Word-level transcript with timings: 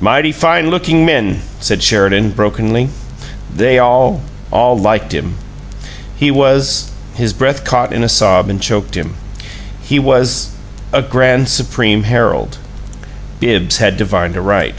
"Mighty 0.00 0.32
fine 0.32 0.70
lookin' 0.70 1.04
men," 1.04 1.42
said 1.60 1.82
Sheridan, 1.82 2.30
brokenly. 2.30 2.88
"They 3.54 3.78
all 3.78 4.22
all 4.50 4.78
liked 4.78 5.12
him. 5.12 5.36
He 6.16 6.30
was" 6.30 6.90
His 7.18 7.34
breath 7.34 7.64
caught 7.64 7.92
in 7.92 8.02
a 8.02 8.08
sob 8.08 8.48
and 8.48 8.62
choked 8.62 8.94
him. 8.94 9.16
"He 9.82 9.98
was 9.98 10.48
a 10.90 11.02
Grand 11.02 11.50
Supreme 11.50 12.04
Herald." 12.04 12.56
Bibbs 13.40 13.76
had 13.76 13.98
divined 13.98 14.38
aright. 14.38 14.76